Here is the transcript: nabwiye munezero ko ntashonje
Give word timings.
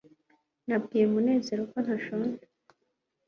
nabwiye 0.67 1.05
munezero 1.13 1.61
ko 1.71 1.77
ntashonje 1.83 2.43